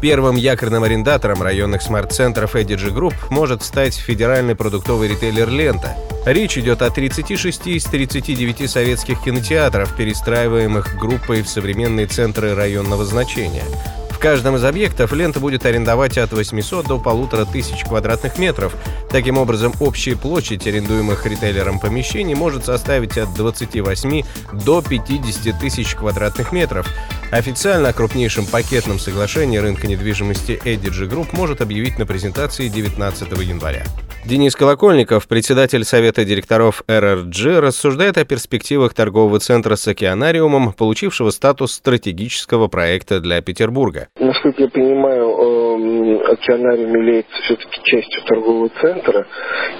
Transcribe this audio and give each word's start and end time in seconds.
Первым 0.00 0.36
якорным 0.36 0.84
арендатором 0.84 1.42
районных 1.42 1.82
смарт-центров 1.82 2.54
Edge 2.54 2.94
Group 2.94 3.14
может 3.30 3.64
стать 3.64 3.96
федеральный 3.96 4.54
продуктовый 4.54 5.08
ритейлер 5.08 5.48
«Лента». 5.48 5.96
Речь 6.24 6.56
идет 6.56 6.82
о 6.82 6.90
36 6.90 7.66
из 7.66 7.84
39 7.84 8.70
советских 8.70 9.20
кинотеатров, 9.22 9.96
перестраиваемых 9.96 10.96
группой 10.96 11.42
в 11.42 11.48
современные 11.48 12.06
центры 12.06 12.54
районного 12.54 13.04
значения. 13.04 13.64
В 14.18 14.20
каждом 14.20 14.56
из 14.56 14.64
объектов 14.64 15.12
лента 15.12 15.38
будет 15.38 15.64
арендовать 15.64 16.18
от 16.18 16.32
800 16.32 16.86
до 16.86 16.96
1500 16.96 17.88
квадратных 17.88 18.36
метров. 18.36 18.74
Таким 19.10 19.38
образом, 19.38 19.72
общая 19.78 20.16
площадь 20.16 20.66
арендуемых 20.66 21.24
ритейлером 21.24 21.78
помещений 21.78 22.34
может 22.34 22.64
составить 22.64 23.16
от 23.16 23.32
28 23.34 24.24
до 24.52 24.82
50 24.82 25.60
тысяч 25.60 25.94
квадратных 25.94 26.50
метров. 26.50 26.88
Официально 27.30 27.90
о 27.90 27.92
крупнейшем 27.92 28.46
пакетном 28.50 28.98
соглашении 28.98 29.58
рынка 29.58 29.86
недвижимости 29.86 30.58
Edge 30.64 31.06
Group 31.06 31.26
может 31.34 31.60
объявить 31.60 31.98
на 31.98 32.06
презентации 32.06 32.68
19 32.68 33.30
января. 33.46 33.82
Денис 34.24 34.56
Колокольников, 34.56 35.28
председатель 35.28 35.84
Совета 35.84 36.24
директоров 36.24 36.82
РРГ, 36.88 37.60
рассуждает 37.60 38.16
о 38.16 38.24
перспективах 38.24 38.94
торгового 38.94 39.40
центра 39.40 39.76
с 39.76 39.86
океанариумом, 39.86 40.72
получившего 40.72 41.28
статус 41.28 41.72
стратегического 41.72 42.68
проекта 42.68 43.20
для 43.20 43.42
Петербурга. 43.42 44.08
Насколько 44.18 44.62
я 44.62 44.68
понимаю, 44.68 45.28
эм, 45.28 46.32
океанариум 46.32 46.94
является 46.94 47.42
все-таки 47.44 47.80
частью 47.84 48.22
торгового 48.24 48.70
центра, 48.80 49.26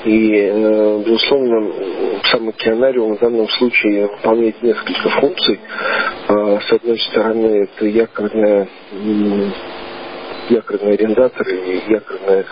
и, 0.05 0.35
э, 0.35 1.03
безусловно, 1.05 1.73
сам 2.31 2.49
океанариум 2.51 3.17
в 3.17 3.21
данном 3.21 3.49
случае 3.49 4.07
выполняет 4.07 4.63
несколько 4.63 5.09
функций. 5.21 5.59
Э, 6.59 6.61
с 6.61 6.73
одной 6.73 6.99
стороны, 6.99 7.65
это 7.65 7.87
якорная 7.87 8.69
якорный 10.51 10.95
арендатор 10.95 11.47
или 11.47 11.83
якорная 11.93 12.45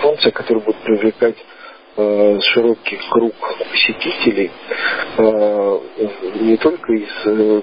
функция, 0.00 0.32
которая 0.32 0.64
будет 0.64 0.78
привлекать 0.78 1.36
э, 1.96 2.38
широкий 2.40 2.98
круг 3.10 3.34
посетителей 3.70 4.50
э, 5.18 5.80
не 6.40 6.56
только 6.56 6.92
из 6.92 7.26
э, 7.26 7.62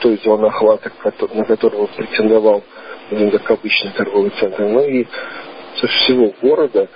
той 0.00 0.18
зоны 0.24 0.46
охвата, 0.46 0.90
на 1.34 1.44
которую 1.44 1.88
претендовал 1.88 2.62
как 3.10 3.50
обычный 3.50 3.90
торговый 3.92 4.30
центр, 4.38 4.64
но 4.64 4.82
и 4.82 5.06
со 5.80 5.86
всего 5.86 6.32
города, 6.42 6.88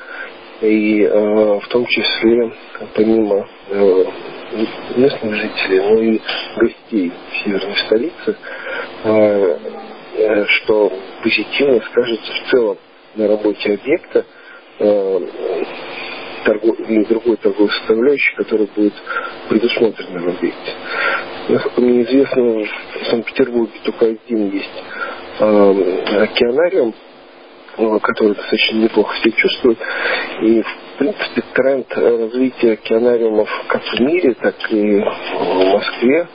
и 0.60 1.04
в 1.06 1.68
том 1.68 1.86
числе 1.86 2.52
помимо 2.94 3.48
местных 4.96 5.34
жителей, 5.34 5.80
но 5.80 6.00
и 6.00 6.20
гостей 6.56 7.12
северной 7.44 7.76
столицы, 7.86 8.36
что 10.46 10.92
позитивно 11.22 11.80
скажется 11.90 12.32
в 12.32 12.50
целом 12.50 12.78
на 13.14 13.28
работе 13.28 13.74
объекта 13.74 14.24
э, 14.78 15.20
торгов... 16.44 16.80
или 16.80 17.04
другой 17.04 17.36
торговой 17.36 17.70
составляющей, 17.70 18.34
которая 18.36 18.68
будет 18.74 18.94
предусмотрена 19.48 20.20
в 20.20 20.28
объекте. 20.28 20.72
Насколько 21.48 21.80
мне 21.80 22.02
известно, 22.02 22.42
в 22.42 23.06
Санкт-Петербурге 23.10 23.72
только 23.84 24.06
один 24.06 24.50
есть 24.50 24.84
э, 25.40 26.22
океанариум, 26.22 26.90
э, 26.90 27.11
который 27.76 28.34
достаточно 28.34 28.76
неплохо 28.76 29.16
себя 29.18 29.32
чувствует. 29.32 29.78
И, 30.42 30.62
в 30.62 30.98
принципе, 30.98 31.42
тренд 31.54 31.86
развития 31.96 32.72
океанариумов 32.72 33.48
как 33.68 33.82
в 33.82 34.00
мире, 34.00 34.34
так 34.34 34.54
и 34.70 35.00
в 35.00 35.64
Москве 35.72 36.28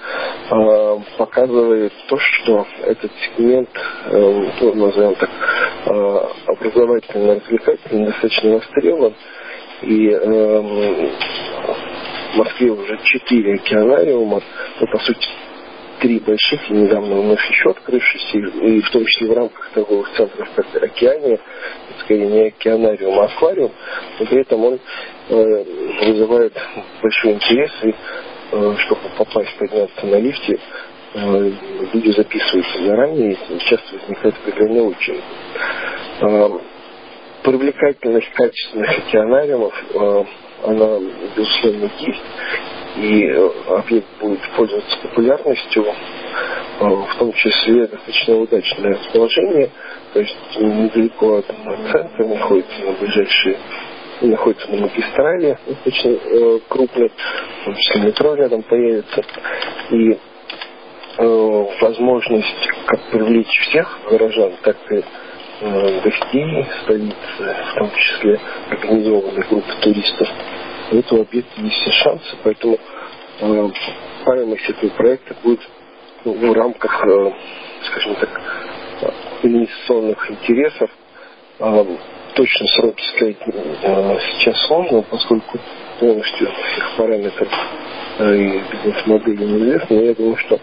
э, 0.49 0.97
показывает 1.17 1.93
то, 2.07 2.17
что 2.17 2.67
этот 2.83 3.11
сегмент, 3.21 3.69
э, 4.05 4.49
ну, 4.61 4.73
назовем 4.73 5.15
так, 5.15 5.29
э, 5.85 6.19
образовательно-развлекательный, 6.47 8.05
достаточно 8.07 8.51
востребован. 8.51 9.13
И 9.83 10.09
э, 10.09 10.61
в 12.33 12.37
Москве 12.37 12.71
уже 12.71 12.99
четыре 13.03 13.55
океанариума, 13.55 14.41
ну, 14.79 14.87
по 14.87 14.99
сути, 14.99 15.27
три 15.99 16.19
больших, 16.19 16.69
и 16.69 16.73
недавно 16.73 17.15
вновь 17.15 17.49
еще 17.49 17.71
открывшись, 17.71 18.29
и, 18.33 18.37
и 18.37 18.81
в 18.81 18.89
том 18.91 19.05
числе 19.05 19.27
в 19.27 19.33
рамках 19.33 19.69
торговых 19.73 20.09
центров, 20.15 20.49
как 20.55 20.83
Океания, 20.83 21.39
скорее 22.01 22.27
не 22.27 22.47
океанариум, 22.47 23.19
а 23.19 23.25
аквариум, 23.25 23.71
но 24.19 24.25
при 24.25 24.41
этом 24.41 24.63
он 24.63 24.79
э, 25.29 25.63
вызывает 26.05 26.53
большой 27.01 27.33
интерес, 27.33 27.71
и 27.83 27.95
э, 28.51 28.75
чтобы 28.79 29.01
попасть, 29.17 29.55
подняться 29.57 30.05
на 30.05 30.15
лифте, 30.15 30.59
э, 31.13 31.51
люди 31.93 32.11
записываются 32.11 32.83
заранее, 32.83 33.33
и 33.33 33.59
часто 33.59 33.95
возникает 33.95 34.35
определенная 34.35 34.83
очередь. 34.83 35.23
Э, 36.21 36.49
привлекательность 37.43 38.31
качественных 38.33 38.97
океанариумов, 38.99 39.73
э, 39.93 40.23
она, 40.63 40.99
безусловно, 41.35 41.89
есть 41.99 42.21
и 42.97 43.25
э, 43.25 43.49
объект 43.69 44.07
будет 44.19 44.41
пользоваться 44.55 44.97
популярностью, 45.03 45.85
э, 45.85 46.85
в 46.85 47.15
том 47.19 47.33
числе 47.33 47.87
достаточно 47.87 48.37
удачное 48.37 48.93
расположение, 48.93 49.69
то 50.13 50.19
есть 50.19 50.37
недалеко 50.59 51.37
от 51.37 51.45
центра 51.45 52.25
находится 52.25 52.79
на 52.83 52.91
ближайшие 52.93 53.57
находится 54.21 54.67
на 54.71 54.81
магистрали, 54.81 55.57
достаточно 55.67 56.09
э, 56.09 56.59
крупный, 56.67 57.09
в 57.09 57.65
том 57.65 57.75
числе 57.75 58.01
метро 58.01 58.33
рядом 58.33 58.63
появится. 58.63 59.23
И 59.91 60.17
э, 61.17 61.65
возможность 61.81 62.69
как 62.87 63.11
привлечь 63.11 63.59
всех 63.69 63.99
горожан, 64.09 64.53
так 64.63 64.77
и 64.91 65.03
э, 65.61 66.01
гостей 66.01 66.65
столицы, 66.83 67.15
в 67.39 67.77
том 67.77 67.91
числе 67.91 68.39
организованных 68.69 69.49
групп 69.49 69.65
туристов, 69.81 70.27
у 70.91 70.95
этого 70.95 71.21
объекта 71.21 71.61
есть 71.61 71.75
все 71.77 71.91
шансы, 71.91 72.35
поэтому 72.43 72.77
э, 73.39 73.69
стоимость 74.21 74.69
этого 74.69 74.89
проекта 74.91 75.35
будет 75.43 75.61
ну, 76.25 76.33
в 76.33 76.53
рамках, 76.53 77.05
э, 77.05 77.31
скажем 77.85 78.15
так, 78.15 78.41
инвестиционных 79.43 80.31
интересов. 80.31 80.89
Э, 81.59 81.85
точно 82.35 82.67
сроки 82.67 83.03
сказать 83.15 83.37
э, 83.47 84.17
сейчас 84.39 84.67
сложно, 84.67 85.01
поскольку 85.03 85.59
полностью 85.99 86.47
всех 86.47 86.91
параметров 86.97 87.49
и 88.19 88.61
бизнес-модели 88.71 89.43
неизвестны, 89.43 89.95
но 89.95 90.01
я 90.03 90.13
думаю, 90.15 90.37
что 90.37 90.59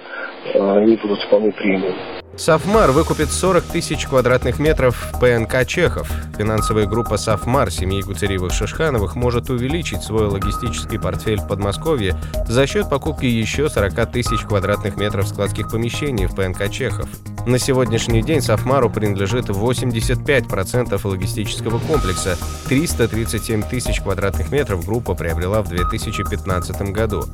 они 0.55 0.97
будут 0.97 1.21
вполне 1.23 1.53
приемлемы. 1.53 2.24
Сафмар 2.37 2.91
выкупит 2.91 3.31
40 3.31 3.65
тысяч 3.65 4.07
квадратных 4.07 4.59
метров 4.59 5.13
ПНК 5.21 5.67
«Чехов». 5.67 6.11
Финансовая 6.37 6.87
группа 6.87 7.17
Сафмар 7.17 7.71
семьи 7.71 8.03
Гуцериевых-Шишхановых 8.03 9.15
может 9.15 9.51
увеличить 9.51 10.03
свой 10.03 10.27
логистический 10.27 10.99
портфель 10.99 11.41
в 11.41 11.47
Подмосковье 11.47 12.17
за 12.49 12.67
счет 12.67 12.91
покупки 12.91 13.27
еще 13.27 13.69
40 13.69 14.11
тысяч 14.11 14.41
квадратных 14.41 14.97
метров 14.97 15.29
складских 15.29 15.71
помещений 15.71 16.27
в 16.27 16.35
ПНК 16.35 16.71
«Чехов». 16.71 17.09
На 17.47 17.59
сегодняшний 17.59 18.23
день 18.23 18.41
Сафмару 18.41 18.91
принадлежит 18.91 19.51
85% 19.51 21.01
логистического 21.07 21.79
комплекса. 21.79 22.37
337 22.69 23.63
тысяч 23.63 24.01
квадратных 24.01 24.51
метров 24.51 24.85
группа 24.85 25.15
приобрела 25.15 25.63
в 25.63 25.69
2015 25.69 26.93
году. 26.93 27.25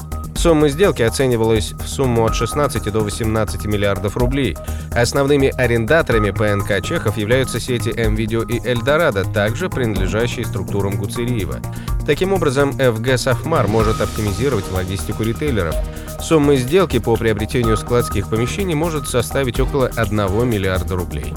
Сумма 0.41 0.71
сделки 0.71 1.03
оценивалась 1.03 1.73
в 1.73 1.87
сумму 1.87 2.25
от 2.25 2.35
16 2.35 2.91
до 2.91 3.01
18 3.01 3.67
миллиардов 3.67 4.17
рублей. 4.17 4.57
Основными 4.91 5.49
арендаторами 5.49 6.31
ПНК 6.31 6.83
Чехов 6.83 7.19
являются 7.19 7.61
сети 7.61 7.91
МВидео 7.91 8.45
и 8.45 8.59
Эльдорадо, 8.67 9.25
также 9.25 9.69
принадлежащие 9.69 10.47
структурам 10.47 10.97
Гуцериева. 10.97 11.61
Таким 12.07 12.33
образом, 12.33 12.73
ФГ 12.73 13.19
Сафмар 13.19 13.69
может 13.69 14.01
оптимизировать 14.01 14.73
логистику 14.73 15.25
ритейлеров. 15.25 15.75
Сумма 16.23 16.57
сделки 16.57 16.99
по 17.01 17.17
приобретению 17.17 17.77
складских 17.77 18.31
помещений 18.31 18.75
может 18.75 19.09
составить 19.09 19.61
около 19.61 19.89
1 19.89 20.17
миллиарда 20.49 20.97
рублей. 20.97 21.35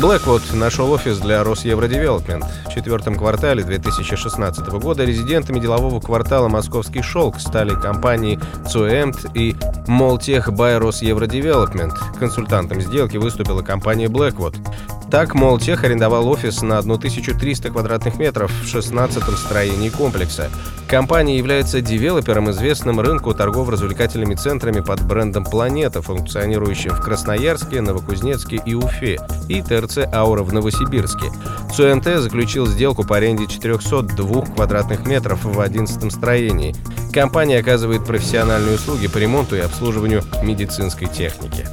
Blackwood 0.00 0.56
нашел 0.56 0.90
офис 0.92 1.18
для 1.18 1.44
Росевродевелопмент. 1.44 2.44
В 2.66 2.74
четвертом 2.74 3.14
квартале 3.14 3.62
2016 3.62 4.66
года 4.80 5.04
резидентами 5.04 5.60
делового 5.60 6.00
квартала 6.00 6.48
«Московский 6.48 7.00
шелк» 7.00 7.38
стали 7.38 7.80
компании 7.80 8.40
«Цуэмт» 8.68 9.26
и 9.34 9.54
«Молтех 9.86 10.52
Бай 10.52 10.78
Росевродевелопмент». 10.78 11.94
Консультантом 12.18 12.80
сделки 12.80 13.18
выступила 13.18 13.62
компания 13.62 14.06
Blackwood. 14.06 14.56
Так, 15.10 15.34
Молтех 15.34 15.84
арендовал 15.84 16.28
офис 16.28 16.62
на 16.62 16.78
1300 16.78 17.70
квадратных 17.70 18.18
метров 18.18 18.50
в 18.50 18.64
16-м 18.64 19.36
строении 19.36 19.88
комплекса. 19.88 20.50
Компания 20.88 21.38
является 21.38 21.80
девелопером 21.80 22.50
известным 22.50 23.00
рынку 23.00 23.32
торгово-развлекательными 23.34 24.34
центрами 24.34 24.80
под 24.80 25.02
брендом 25.02 25.44
«Планета», 25.44 26.02
функционирующим 26.02 26.90
в 26.90 27.00
Красноярске, 27.00 27.80
Новокузнецке 27.80 28.60
и 28.64 28.74
Уфе, 28.74 29.18
и 29.48 29.62
ТРЦ 29.62 29.98
«Аура» 30.12 30.42
в 30.42 30.52
Новосибирске. 30.52 31.26
ЦУНТ 31.74 32.04
заключил 32.20 32.66
сделку 32.66 33.04
по 33.04 33.16
аренде 33.16 33.46
402 33.46 34.42
квадратных 34.54 35.06
метров 35.06 35.44
в 35.44 35.60
11 35.60 36.12
строении. 36.12 36.74
Компания 37.12 37.58
оказывает 37.58 38.04
профессиональные 38.04 38.74
услуги 38.74 39.06
по 39.06 39.18
ремонту 39.18 39.56
и 39.56 39.60
обслуживанию 39.60 40.22
медицинской 40.42 41.08
техники. 41.08 41.66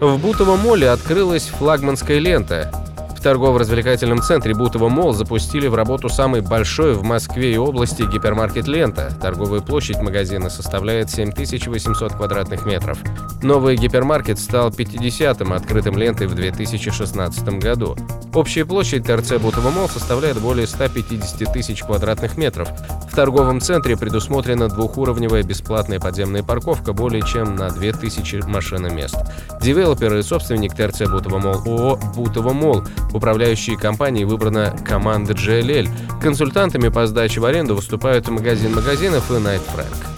В 0.00 0.16
Бутовом 0.18 0.60
моле 0.60 0.90
открылась 0.90 1.48
флагманская 1.48 2.20
лента. 2.20 2.70
В 3.18 3.20
торгово-развлекательном 3.20 4.22
центре 4.22 4.54
Бутово 4.54 4.88
Мол 4.88 5.12
запустили 5.12 5.66
в 5.66 5.74
работу 5.74 6.08
самый 6.08 6.40
большой 6.40 6.94
в 6.94 7.02
Москве 7.02 7.52
и 7.52 7.56
области 7.56 8.02
гипермаркет 8.02 8.68
«Лента». 8.68 9.12
Торговая 9.20 9.60
площадь 9.60 10.00
магазина 10.00 10.50
составляет 10.50 11.10
7800 11.10 12.12
квадратных 12.12 12.64
метров. 12.64 12.98
Новый 13.42 13.74
гипермаркет 13.74 14.38
стал 14.38 14.70
50-м 14.70 15.52
открытым 15.52 15.98
Лентой 15.98 16.28
в 16.28 16.36
2016 16.36 17.48
году. 17.58 17.96
Общая 18.34 18.64
площадь 18.64 19.04
ТРЦ 19.04 19.38
Бутово 19.40 19.70
Мол 19.70 19.88
составляет 19.88 20.38
более 20.38 20.68
150 20.68 21.52
тысяч 21.52 21.82
квадратных 21.82 22.36
метров. 22.36 22.68
Торговом 23.18 23.60
центре 23.60 23.96
предусмотрена 23.96 24.68
двухуровневая 24.68 25.42
бесплатная 25.42 25.98
подземная 25.98 26.44
парковка 26.44 26.92
более 26.92 27.20
чем 27.22 27.56
на 27.56 27.68
2000 27.68 28.46
машиномест. 28.46 29.16
Девелопер 29.60 30.14
и 30.18 30.22
собственник 30.22 30.76
ТРЦ 30.76 31.10
Бутово 31.10 31.38
Мол 31.40 31.54
ООО 31.66 31.96
«Бутово 32.14 32.52
Мол» 32.52 32.84
Управляющей 33.12 33.74
компанией 33.74 34.24
выбрана 34.24 34.72
команда 34.86 35.32
GLL. 35.32 35.88
Консультантами 36.22 36.90
по 36.90 37.08
сдаче 37.08 37.40
в 37.40 37.44
аренду 37.44 37.74
выступают 37.74 38.28
магазин 38.28 38.76
магазинов 38.76 39.28
и 39.32 39.34
Knight 39.34 39.62
Frank. 39.74 40.17